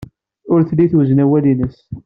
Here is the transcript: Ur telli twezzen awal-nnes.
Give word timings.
Ur 0.53 0.59
telli 0.63 0.85
twezzen 0.91 1.23
awal-nnes. 1.23 1.77